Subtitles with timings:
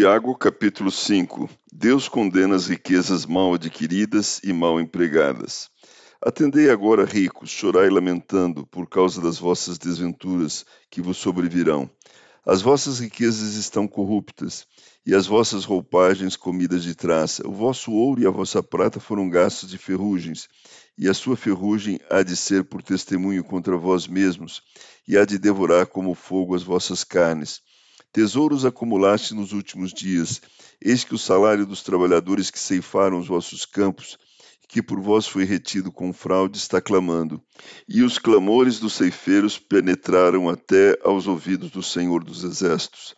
[0.00, 5.70] Tiago capítulo 5 Deus condena as riquezas mal adquiridas e mal empregadas.
[6.24, 11.90] Atendei agora, ricos, chorai lamentando por causa das vossas desventuras que vos sobrevirão.
[12.46, 14.68] As vossas riquezas estão corruptas,
[15.04, 17.44] e as vossas roupagens comidas de traça.
[17.44, 20.48] O vosso ouro e a vossa prata foram gastos de ferrugens,
[20.96, 24.62] e a sua ferrugem há de ser por testemunho contra vós mesmos,
[25.08, 27.66] e há de devorar como fogo as vossas carnes.
[28.10, 30.40] Tesouros acumulaste nos últimos dias.
[30.80, 34.16] Eis que o salário dos trabalhadores que ceifaram os vossos campos,
[34.66, 37.42] que por vós foi retido com fraude, está clamando.
[37.86, 43.14] E os clamores dos ceifeiros penetraram até aos ouvidos do Senhor dos Exércitos.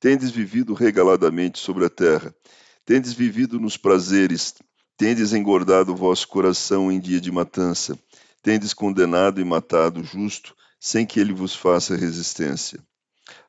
[0.00, 2.34] Tendes vivido regaladamente sobre a terra,
[2.86, 4.54] tendes vivido nos prazeres,
[4.96, 7.98] tendes engordado o vosso coração em dia de matança,
[8.42, 12.82] tendes condenado e matado o justo, sem que ele vos faça resistência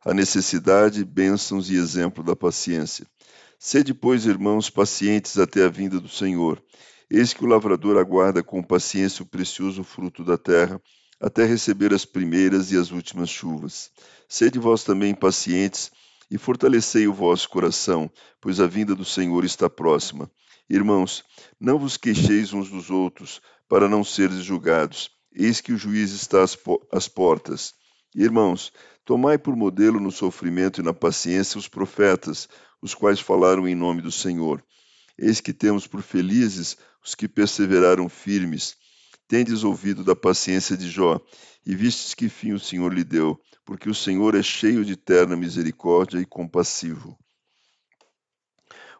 [0.03, 3.05] a necessidade, bênçãos e exemplo da paciência.
[3.59, 6.61] Sede, pois, irmãos, pacientes até a vinda do Senhor.
[7.09, 10.81] Eis que o lavrador aguarda com paciência o precioso fruto da terra,
[11.19, 13.91] até receber as primeiras e as últimas chuvas.
[14.27, 15.91] Sede vós também pacientes
[16.31, 20.31] e fortalecei o vosso coração, pois a vinda do Senhor está próxima.
[20.67, 21.23] Irmãos,
[21.59, 25.11] não vos queixeis uns dos outros, para não seres julgados.
[25.31, 26.57] Eis que o juiz está às,
[26.91, 27.73] às portas.
[28.15, 32.47] Irmãos, Tomai por modelo no sofrimento e na paciência os profetas,
[32.81, 34.63] os quais falaram em nome do Senhor.
[35.17, 38.75] Eis que temos por felizes os que perseveraram firmes.
[39.27, 41.19] Tendes ouvido da paciência de Jó,
[41.65, 45.35] e vistes que fim o Senhor lhe deu, porque o Senhor é cheio de terna
[45.35, 47.17] misericórdia e compassivo.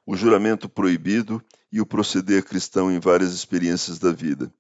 [0.06, 4.52] O juramento proibido e o proceder cristão em várias experiências da vida.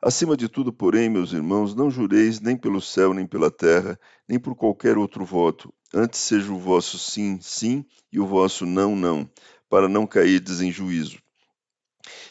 [0.00, 3.98] Acima de tudo, porém, meus irmãos, não jureis nem pelo céu, nem pela terra,
[4.28, 5.72] nem por qualquer outro voto.
[5.92, 9.28] Antes seja o vosso sim, sim, e o vosso não, não,
[9.68, 11.18] para não cairdes em juízo.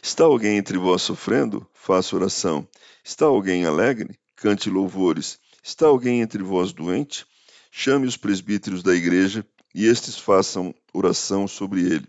[0.02, 1.68] Está alguém entre vós sofrendo?
[1.74, 2.68] Faça oração.
[3.04, 4.18] Está alguém alegre?
[4.36, 5.40] Cante louvores.
[5.64, 7.26] Está alguém entre vós doente?
[7.72, 12.08] Chame os presbíteros da igreja e estes façam oração sobre ele,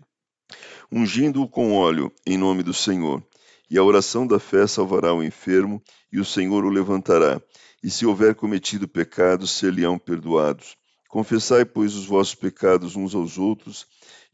[0.89, 3.21] ungindo-o com óleo em nome do Senhor.
[3.69, 7.41] E a oração da fé salvará o enfermo, e o Senhor o levantará.
[7.83, 10.75] E se houver cometido pecados, ser-lhe-ão perdoados.
[11.09, 13.85] Confessai, pois, os vossos pecados uns aos outros,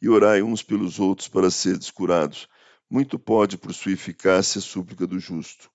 [0.02, 2.48] e orai uns pelos outros para serdes curados.
[2.90, 5.70] Muito pode, por sua eficácia, a súplica do justo.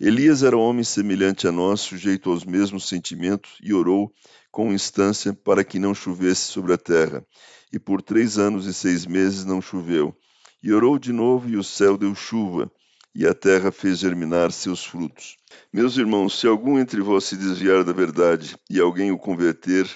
[0.00, 4.12] Elias era homem semelhante a nós, sujeito aos mesmos sentimentos, e orou
[4.50, 7.26] com instância para que não chovesse sobre a terra.
[7.72, 10.16] E por três anos e seis meses não choveu.
[10.62, 12.70] E orou de novo, e o céu deu chuva,
[13.14, 15.36] e a terra fez germinar seus frutos.
[15.72, 19.88] Meus irmãos, se algum entre vós se desviar da verdade e alguém o converter,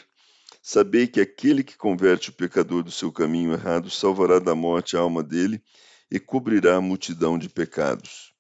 [0.63, 5.01] sabei que aquele que converte o pecador do seu caminho errado salvará da morte a
[5.01, 5.61] alma dele
[6.11, 8.31] e cobrirá a multidão de pecados.